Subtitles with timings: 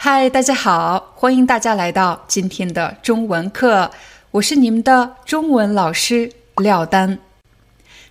[0.00, 3.90] 嗨，大家好，欢迎大家来到今天的中文课，
[4.30, 7.18] 我是你们的中文老师廖丹。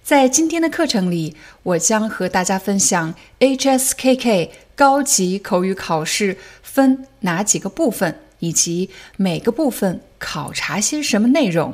[0.03, 11.73] 在今天的课程里，我将和大家分享 HSKK 高级口语考试分哪几个部分，以及每个部分考察些什么内容。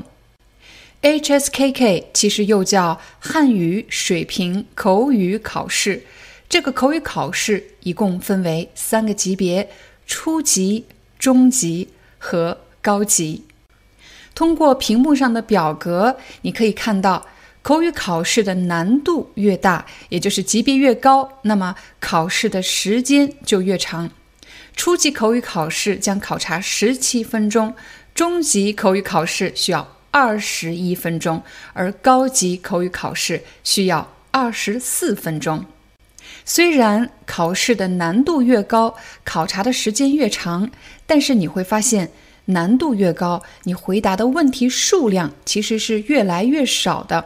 [1.01, 6.03] HSKK 其实又叫汉语水平口语考试，
[6.47, 9.67] 这个口语考试一共分为三个级别。
[10.05, 10.85] 初级、
[11.17, 13.45] 中级和高级。
[14.35, 17.27] 通过屏幕上的表格，你可以看到，
[17.61, 24.09] 口语考试的难度越大，也就是级别越高，那么考试的时间就越长。
[24.75, 27.75] 初级口语考试将考察十七分钟，
[28.15, 35.63] 中级口语考试需要二十一分钟，而高级口语考试需要二十四分钟。
[36.45, 40.69] 虽然考试的难度越高，考察的时间越长，
[41.05, 42.11] 但是你会发现，
[42.45, 47.25] 难度越高，你回答的问题数量其实是越来越少的。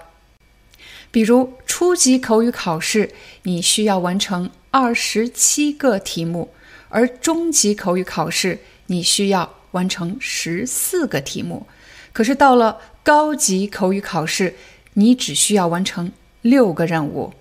[1.10, 3.12] 比如初级口语考试，
[3.44, 6.54] 你需要完成二十七个题目，
[6.90, 11.66] 而中级口语考试你需要完成十四个题目。
[12.14, 14.56] 可是到了高级口语考试，
[14.94, 17.34] 你只需要完成六个任务。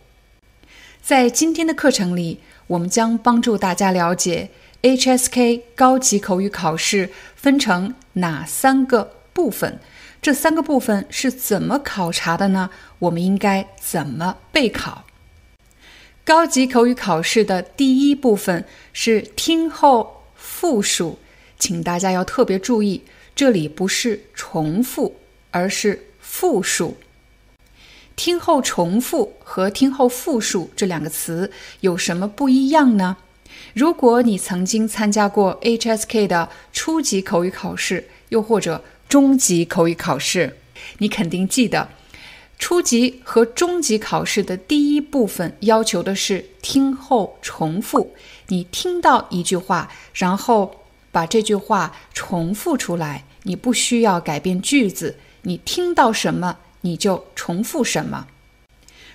[1.07, 4.50] 在今天的课程里，我们将帮助大家了解
[4.83, 9.78] HSK 高级口语考试分成哪三个部分，
[10.21, 12.71] 这三个部分是怎么考察的呢？
[12.99, 15.05] 我们应该怎么备考？
[16.25, 21.21] 高级口语考试的第一部分是听后复述，
[21.56, 23.05] 请大家要特别注意，
[23.37, 25.15] 这里不是重复，
[25.53, 26.97] 而是复述。
[28.16, 33.19] 听后重复和听后复述这两个词有什么不一样呢？
[33.75, 40.56] 如果你曾经参加过 HSK 的初级口语考试，又或者中级口语考试，
[40.99, 41.91] 你肯定记得，
[42.59, 48.15] 初级和中级考试的第一部分要求的是听后重复。
[48.49, 56.56] 你听到一句话，然后把这句话重复出来，你不需要改变句子，你听到什么？
[56.87, 58.29] 你就重复什么，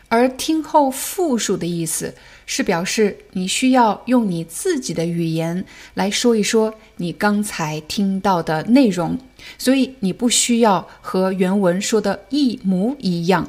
[0.09, 2.13] 而听后复述的意思
[2.45, 9.17] 是表示你需要用你自己的语言来说一说你刚才听到的内容，
[9.57, 13.47] 所以你不需要和原文说的一模一样。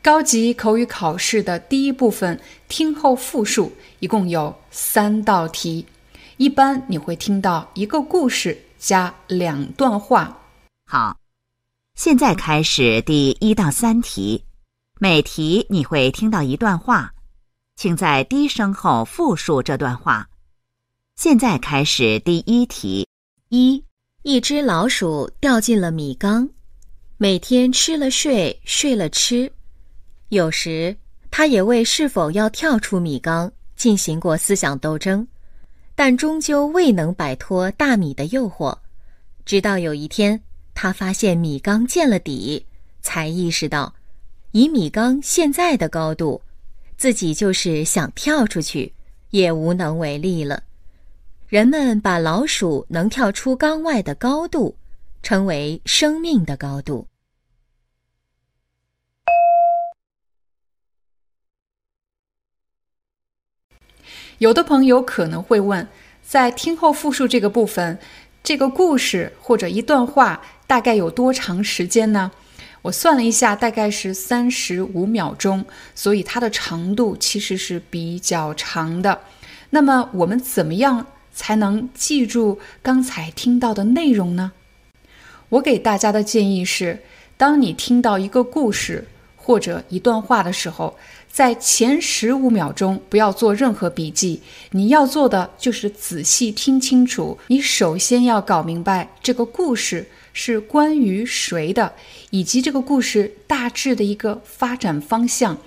[0.00, 2.38] 高级口语考试的第一部分
[2.68, 5.84] 听后复述一共有三道题，
[6.36, 10.42] 一般你会听到一个故事加两段话。
[10.86, 11.17] 好。
[11.98, 14.44] 现在开始第一到三题，
[15.00, 17.12] 每题你会听到一段话，
[17.74, 20.24] 请在低声后复述这段话。
[21.16, 23.04] 现在开始第一题：
[23.48, 23.82] 一，
[24.22, 26.48] 一只老鼠掉进了米缸，
[27.16, 29.50] 每天吃了睡，睡了吃，
[30.28, 30.96] 有时
[31.32, 35.26] 它也为是否要跳出米缸进行过思想斗争，
[35.96, 38.78] 但终究未能摆脱大米的诱惑，
[39.44, 40.40] 直到有一天。
[40.80, 42.64] 他发现米缸见了底，
[43.00, 43.96] 才意识到，
[44.52, 46.40] 以米缸现在的高度，
[46.96, 48.92] 自己就是想跳出去，
[49.30, 50.62] 也无能为力了。
[51.48, 54.76] 人们把老鼠能跳出缸外的高度，
[55.20, 57.08] 称为生命的高度。
[64.38, 65.88] 有的朋友可能会问，
[66.22, 67.98] 在听后复述这个部分，
[68.44, 70.40] 这个故事或者一段话。
[70.68, 72.30] 大概有多长时间呢？
[72.82, 79.18] 我算了一下，大概是三十五秒钟，所以它的长度其实是比较长的。
[79.70, 84.52] 那么我们怎么样才能记住刚才听到的内容呢？
[85.48, 87.02] 我给大家的建议是：
[87.38, 90.96] 当你听到一个故事或者一段话的时候，
[91.30, 94.42] 在前十五秒钟不要做任何笔记，
[94.72, 97.38] 你要做的就是仔细听清楚。
[97.46, 100.06] 你首先要搞明白这个故事。
[100.32, 101.94] 是关于谁的，
[102.30, 105.58] 以及这个故事大致的一个发展方向。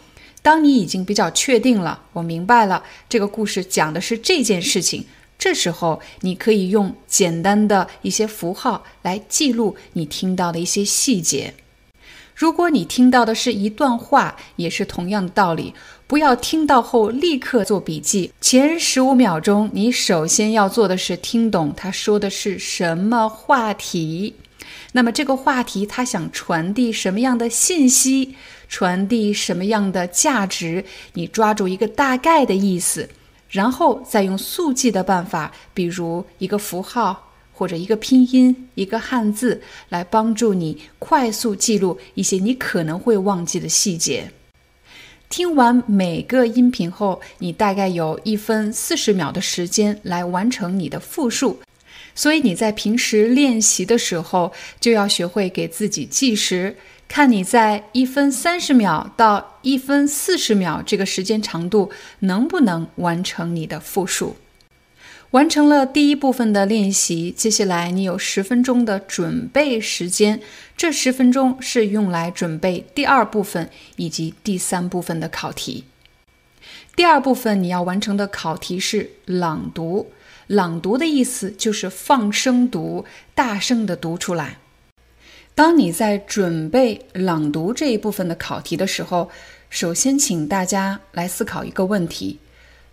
[0.41, 5.05] 当你已经比较确定了，我明白了这个故事讲的是这件事情，
[5.37, 11.53] 这时候你可以用简单的一些符号来记录你听到的一些细节。
[12.33, 15.75] 如果你听到的是一段话，也是同样的道理。
[16.07, 18.33] 不要听到后立刻做笔记。
[18.41, 24.33] 前十五秒钟，你首先要做的是听懂他说的是什么话题。
[24.93, 28.35] 那么这个话题他想传递什么样的信息，
[28.67, 30.83] 传递什么样的价值？
[31.13, 33.09] 你抓住一个大概的意思，
[33.49, 44.31] 然后再用速记的办法，比如一个符号或者一个拼音、一个汉字，来帮助你快速记录一些你可能会忘记的细节。
[45.29, 51.61] 听完每个音频后，你大概有一分四十秒的时间来完成你的复述，
[52.13, 56.75] 所以你在平时练习的时候就要学会给自己计时，
[57.07, 64.35] 看你在一分三十秒到一分四十秒这个时间长度能不能完成你的复述。
[65.31, 70.41] 完成了第一部分的练习，接下来你有十分钟的准备时间。
[70.75, 75.85] 这十分钟是用来准备第二部分以及第三部分的考题。
[76.97, 80.11] 第二部分你要完成的考题是朗读。
[80.51, 84.57] 朗读的意思就是放声读，大声的读出来。
[85.55, 89.31] 当你在准备朗读这一部分的考题的时候，
[89.69, 92.37] 首先请大家来思考一个问题：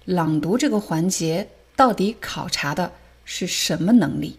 [0.04, 1.48] 朗读这个环节。
[1.74, 2.92] 到底考察的
[3.24, 4.36] 是什么能力？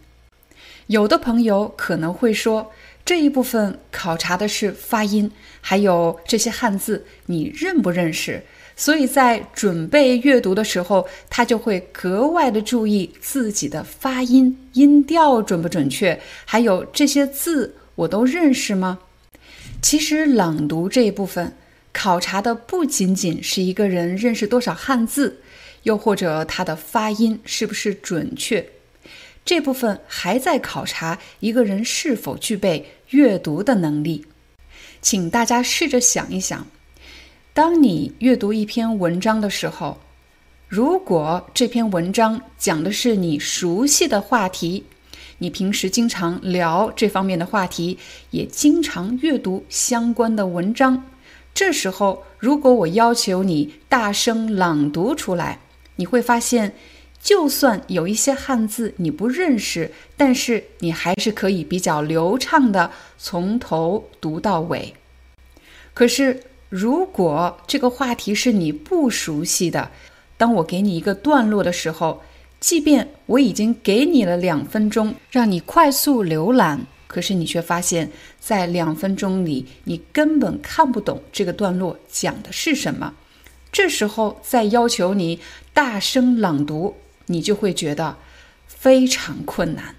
[0.88, 2.72] 有的朋友可能会说，
[3.04, 5.30] 这一部分考察的是发音，
[5.60, 8.46] 还有这些汉字你认不认识？
[8.80, 19.00] 所以在准备阅读的时候，他就会格外的注意自己的发音、音调准不准确，还有这些字我都认识吗？
[19.82, 21.54] 其实朗读这一部分
[21.92, 25.42] 考察的不仅仅是一个人认识多少汉字。
[25.84, 28.66] 又或者他的发音是不是准确？
[29.44, 34.26] 这部分还在考察一个人是否具备阅读的能力。
[35.02, 36.68] 请大家试着想一想：
[37.60, 39.98] 当你阅读一篇文章的时候，
[40.70, 44.86] 如果这篇文章讲的是你熟悉的话题，
[45.40, 47.98] 你平时经常聊这方面的话题，
[48.32, 51.04] 也经常阅读相关的文章，
[51.54, 55.60] 这时候如果我要求你大声朗读出来，
[55.98, 56.74] 你会发现，
[57.22, 64.94] 就算有一些汉字你不认识，但是你还是可以比较流畅的从头读到尾。
[65.94, 69.90] 可是，如果这个话题是你不熟悉的，
[70.38, 72.22] 当我给你一个段落的时候，
[72.60, 83.16] 即便我已经给你了两分钟让你快速浏览，可是你却发现，在两分钟里你根本看不懂这个段落讲的是什么。
[83.72, 85.40] 这时候再要求你
[85.74, 86.96] 大声朗读，
[87.26, 88.18] 你就会觉得
[88.68, 89.96] 非常困难。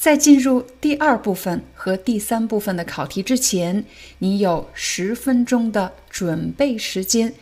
[0.00, 3.84] 在进入第二部分和第三部分的考题之前，
[4.20, 7.34] 你有十分钟的准备时间。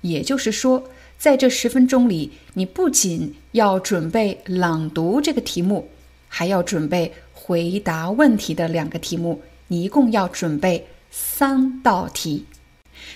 [0.00, 0.84] 也就是说，
[1.18, 5.90] 在这十分钟里，你不仅要准备朗读这个题目，
[6.26, 9.42] 还要准备回答问题的两个题目。
[9.68, 12.46] 你一共要准备三道题。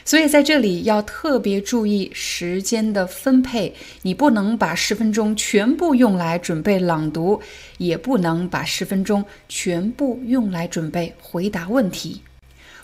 [0.04, 3.72] 所以在这里要特别注意时间的分配，
[4.02, 7.40] 你不能把十分钟全部用来准备朗读，
[7.78, 12.20] 也不能把十分钟全部用来准备回答问题。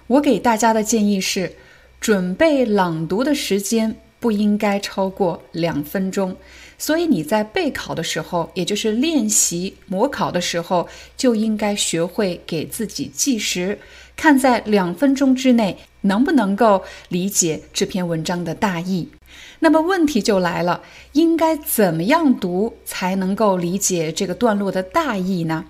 [0.07, 1.53] 我给大家的建议是，
[2.01, 6.37] 准备朗读的时间不应该超过两分钟。
[6.79, 10.87] 所以你在备考的时候，也就是练习模考的时候，
[11.17, 13.79] 就应该学会给自己计时，
[14.15, 15.77] 看在两分钟之内
[16.07, 19.09] 能不能够理解这篇文章的大意。
[19.61, 20.83] 那么问题就来了，
[21.13, 25.65] 应该怎么样读才能够理解这个段落的大意呢？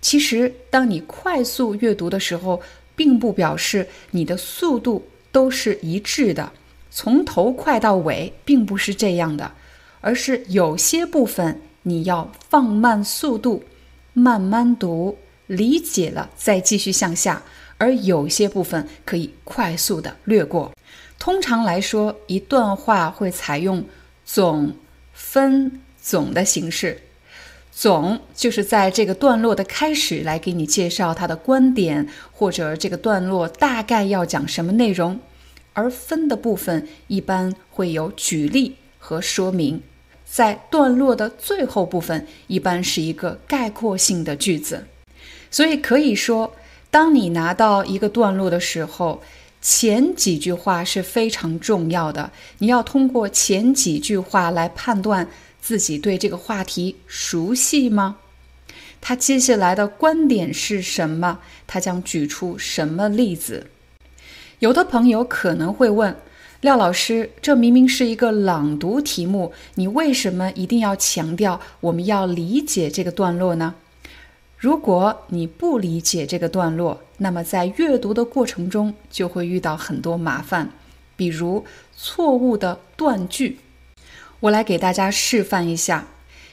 [0.00, 2.60] 其实，当你快速阅读的时候，
[2.94, 6.52] 并不表示你的速度都是一致的，
[6.90, 9.52] 从头快到尾，并不是这样的。
[10.00, 13.64] 而是有些部分你要放慢速度，
[14.12, 15.18] 慢慢读，
[15.48, 17.42] 理解了再继续向下；
[17.78, 20.72] 而有些部分可以快速的略过。
[21.18, 23.84] 通常来说，一段话会采用
[24.24, 24.74] 总、
[25.12, 27.00] 分、总的形式。
[27.72, 35.16] 总就是在这个段落的开始来给你介绍他的观点，或者这个段落大概要讲什么内容；
[35.72, 38.76] 而分的部分一般会有举例。
[39.00, 39.80] 和说明，
[40.26, 44.86] 在段落的最后部分，一般是一个概括性的句子。
[45.50, 46.52] 所以可以说，
[46.90, 49.22] 当你拿到一个段落的时候，
[49.60, 52.30] 前几句话是非常重要的。
[52.58, 55.28] 你要通过前几句话来判断
[55.60, 58.16] 自己对这个话题熟悉吗？
[59.00, 61.40] 他接下来的观点是什么？
[61.66, 63.66] 他将举出什么例子？
[64.60, 66.16] 有的朋友可能会问
[66.62, 73.74] 廖老师：“这明明是一个朗读题目，你为什么一定要强调我们要理解这个段落呢？”
[74.58, 80.70] 如果你不理解这个段落，那么在阅读的过程中就会遇到很多麻烦，
[81.14, 81.64] 比如
[81.96, 83.60] 错误的断句。
[84.40, 86.08] 我来给大家示范一下，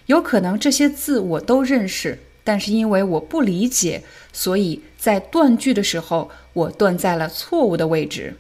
[0.06, 2.20] 有可能这些字我都认识。
[2.44, 8.38] 但是因为我不理解，所以在断句的时候，我断在了错误的位置。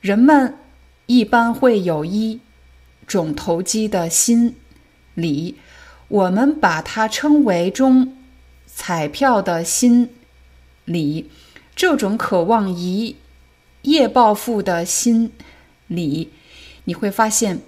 [0.00, 0.54] 人们
[1.06, 2.38] 一般会有一
[3.08, 4.54] 种投机的心
[5.14, 5.56] 理，
[6.06, 8.16] 我们把它称为中
[8.74, 10.10] 彩票的心
[10.84, 11.30] 理。
[11.74, 13.16] 这种渴望一
[13.82, 15.32] 夜暴富的心
[15.86, 16.30] 理，
[16.84, 17.60] 你会发现，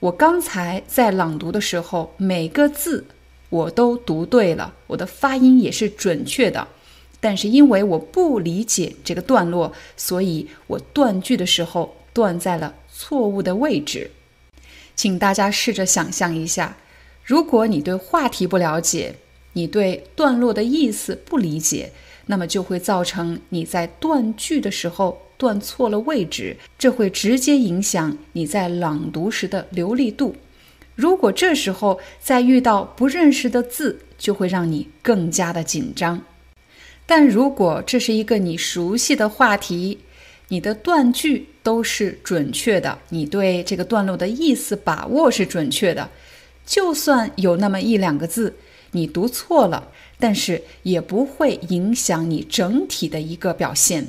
[0.00, 3.06] 我刚才在朗读的时候，每个字。
[3.50, 6.66] 我都读对了，我的发音也是准确的，
[7.20, 14.10] 但是因为我不理解这个段落，所以我断句的时候断在了错误的位置。
[14.96, 16.76] 请大家试着想象一下，
[17.22, 19.14] 如果你对话题不了解，
[19.54, 21.90] 你对段落的意思不理解，
[22.26, 30.36] 那么就会造成你在断句的时候断错了位置，这会直接影响你在朗读时的流利度。
[30.94, 36.22] 如果这时候再遇到不认识的字，就会让你更加的紧张。
[37.04, 39.98] 但如果这是一个你熟悉的话题，
[40.48, 46.08] 你的断句都是准确的，你对这个段落的意思把握是准确的，
[46.64, 48.54] 就算有那么一两个字
[48.94, 54.08] 你读错了，但是也不会影响你整体的一个表现。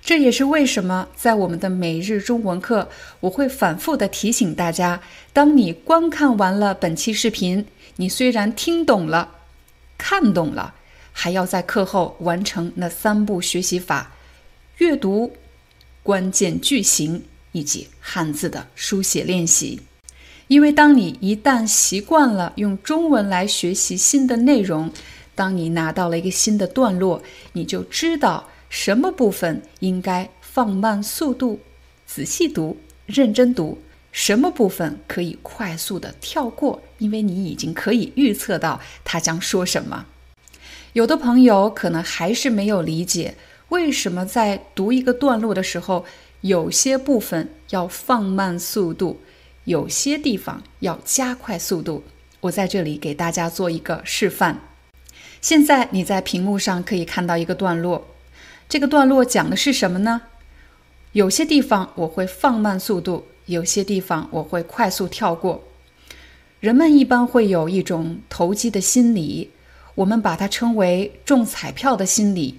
[0.00, 2.88] 这也是为什么在我们的每日中文课，
[3.20, 9.36] 我会反复的提醒大家：当你观看完了本期视频，你虽然听懂了、
[9.98, 10.74] 看懂了，
[11.12, 14.12] 还要在课后完成那三步学习法：
[14.78, 15.32] 阅读、
[16.02, 19.80] 关键句型以及汉字的书写练习。
[20.48, 24.90] 因为当你一旦习惯了用中文来学习新的内容，
[25.34, 28.48] 当你拿到了一个新的段落，你就知道。
[28.70, 31.58] 什么部分应该放慢速度，
[32.04, 32.76] 仔细读，
[33.06, 33.78] 认真读？
[34.12, 36.82] 什么部分可以快速的跳过？
[36.98, 40.04] 因为你已经可以预测到他将说什么。
[40.92, 43.36] 有的朋友可能还是没有理解，
[43.70, 46.04] 为什么在读一个段落的时候，
[46.42, 49.18] 有些部分要放慢速度，
[49.68, 52.02] 有些地方要加快速度。
[52.40, 54.62] 我在这里给大家做一个示范。
[55.42, 58.06] 现在你在屏幕上可以看到一个段落。
[58.66, 60.22] 这个段落讲的是什么呢？
[61.12, 65.62] 有些地方我会放慢速度，有些地方我会快速跳过。
[66.60, 69.50] 人们一般会有一种投机的心理，
[69.96, 72.58] 我们把它称为中彩票的心理。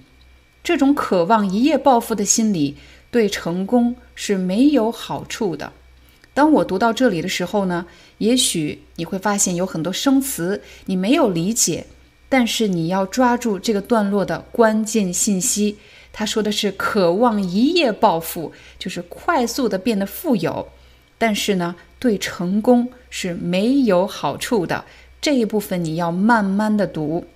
[0.62, 2.76] 这种渴望一夜暴富的心理
[3.10, 5.72] 对成功是没有好处的。
[6.32, 7.86] 当我读到这里的时候呢，
[8.18, 11.86] 也许你会发现有很多生词你没有理解，
[12.28, 15.76] 但是你要抓住这个段落的关键信息。
[16.12, 20.68] 他说的是渴望一夜暴富，就是快速的变得富有，
[21.18, 24.84] 但是呢，对成功是没有好处的。
[25.20, 27.26] 这一部分你要慢慢的读。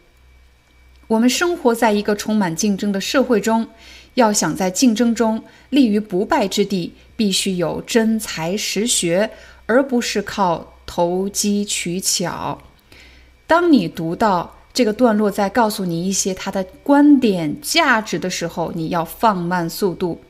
[1.07, 3.69] 我们生活在一个充满竞争的社会中，
[4.15, 9.31] 要想在竞争中立于不败之地，必须有真才实学，
[9.67, 12.63] 而不是靠投机取巧。
[13.47, 14.55] 当你读到。
[14.75, 20.21] 这个段落在告诉你一些他的观点价值的时候，你要放慢速度。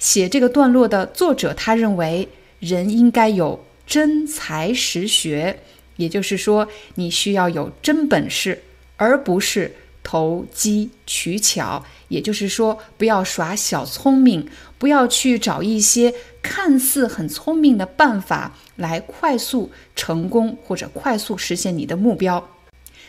[0.00, 5.60] 写这个段落的作者他认为人应该有真才实学，
[5.94, 8.60] 也就是说你需要有真本事，
[8.96, 9.72] 而不是
[10.04, 11.84] 投机取巧。
[12.06, 14.46] 也就是说，不要耍小聪明，
[14.78, 22.48] 不要去找一些看似很聪明的办法来快速成功或者快速实现你的目标。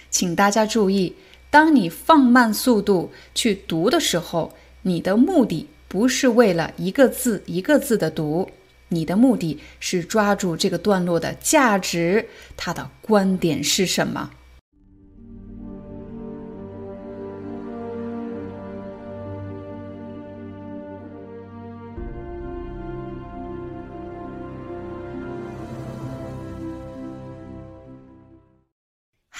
[0.09, 1.13] 请大家注意，
[1.51, 8.49] 当你放慢速度去读的时候，你的目的不是为了一个字一个字的读，
[8.87, 14.31] 你的目的是抓住这个段落的价值，它的观点是什么。